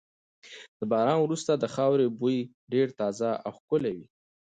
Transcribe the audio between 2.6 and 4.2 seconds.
ډېر تازه او ښکلی وي.